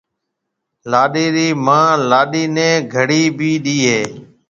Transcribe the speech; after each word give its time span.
لاڏيِ 0.91 1.25
رِي 1.35 1.47
مان 1.65 1.95
لاڏيَ 2.09 2.43
نَي 2.55 2.69
گھڙِي 2.93 3.23
بي 3.37 3.51
ڏَي 3.63 3.77
هيَ۔ 3.89 4.01